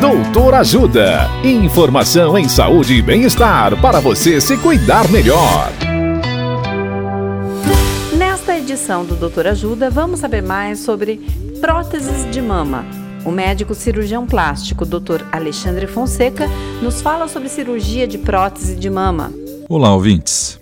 [0.00, 1.28] Doutor Ajuda.
[1.42, 5.72] Informação em saúde e bem-estar para você se cuidar melhor.
[8.16, 11.16] Nesta edição do Doutor Ajuda, vamos saber mais sobre
[11.60, 12.86] próteses de mama.
[13.24, 15.24] O médico cirurgião plástico Dr.
[15.32, 16.46] Alexandre Fonseca
[16.80, 19.32] nos fala sobre cirurgia de prótese de mama.
[19.68, 20.60] Olá, ouvintes.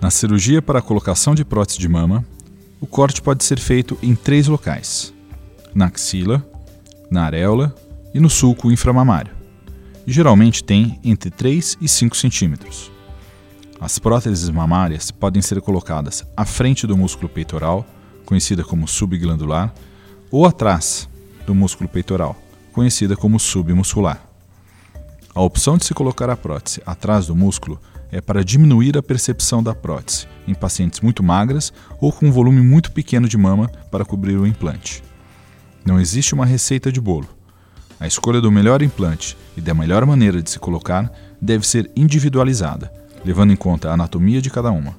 [0.00, 2.24] Na cirurgia para a colocação de prótese de mama,
[2.80, 5.14] o corte pode ser feito em três locais:
[5.72, 6.44] na axila,
[7.08, 7.72] na areola
[8.14, 9.32] e no sulco inframamário,
[10.06, 12.90] e geralmente tem entre 3 e 5 centímetros.
[13.80, 17.84] As próteses mamárias podem ser colocadas à frente do músculo peitoral,
[18.24, 19.74] conhecida como subglandular,
[20.30, 21.08] ou atrás
[21.44, 22.36] do músculo peitoral,
[22.72, 24.24] conhecida como submuscular.
[25.34, 29.60] A opção de se colocar a prótese atrás do músculo é para diminuir a percepção
[29.60, 34.04] da prótese em pacientes muito magras ou com um volume muito pequeno de mama para
[34.04, 35.02] cobrir o implante.
[35.84, 37.28] Não existe uma receita de bolo.
[38.04, 42.92] A escolha do melhor implante e da melhor maneira de se colocar deve ser individualizada,
[43.24, 44.94] levando em conta a anatomia de cada uma.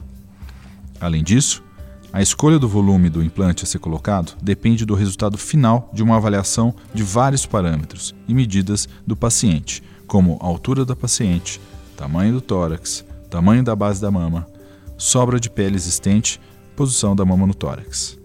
[0.99, 1.63] Além disso,
[2.11, 6.15] a escolha do volume do implante a ser colocado depende do resultado final de uma
[6.15, 11.61] avaliação de vários parâmetros e medidas do paciente, como altura da paciente,
[11.95, 14.47] tamanho do tórax, tamanho da base da mama,
[14.97, 16.41] sobra de pele existente,
[16.75, 18.17] posição da mama no tórax.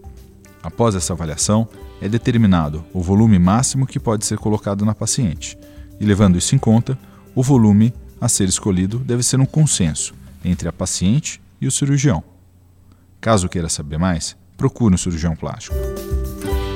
[0.63, 1.69] Após essa avaliação,
[2.01, 5.57] é determinado o volume máximo que pode ser colocado na paciente,
[5.99, 6.97] e levando isso em conta,
[7.35, 10.13] o volume a ser escolhido deve ser um consenso
[10.43, 12.23] entre a paciente e o cirurgião.
[13.19, 15.75] Caso queira saber mais, procure um cirurgião plástico.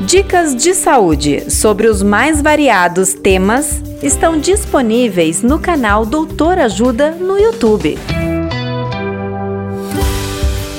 [0.05, 7.39] Dicas de saúde sobre os mais variados temas estão disponíveis no canal Doutor Ajuda no
[7.39, 7.97] YouTube.